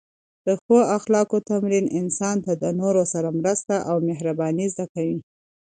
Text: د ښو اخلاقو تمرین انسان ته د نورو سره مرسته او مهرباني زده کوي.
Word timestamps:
د 0.45 0.47
ښو 0.63 0.77
اخلاقو 0.97 1.37
تمرین 1.49 1.85
انسان 1.99 2.35
ته 2.45 2.51
د 2.63 2.65
نورو 2.79 3.03
سره 3.13 3.29
مرسته 3.39 3.75
او 3.89 3.95
مهرباني 4.09 4.65
زده 4.73 4.85
کوي. 4.93 5.19